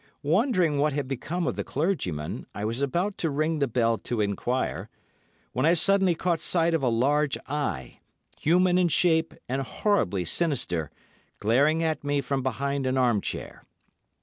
Wondering 0.23 0.79
what 0.79 0.93
had 0.93 1.07
become 1.07 1.45
of 1.45 1.55
the 1.55 1.63
clergyman, 1.63 2.47
I 2.55 2.65
was 2.65 2.81
about 2.81 3.19
to 3.19 3.29
ring 3.29 3.59
the 3.59 3.67
bell 3.67 3.99
to 3.99 4.19
enquire, 4.19 4.89
when 5.53 5.63
I 5.63 5.75
suddenly 5.75 6.15
caught 6.15 6.39
sight 6.39 6.73
of 6.73 6.81
a 6.81 6.89
large 6.89 7.37
eye, 7.45 7.99
human 8.39 8.79
in 8.79 8.87
shape 8.87 9.35
and 9.47 9.61
horribly 9.61 10.25
sinister, 10.25 10.89
glaring 11.37 11.83
at 11.83 12.03
me 12.03 12.19
from 12.19 12.41
behind 12.41 12.87
an 12.87 12.97
arm 12.97 13.21
chair. 13.21 13.63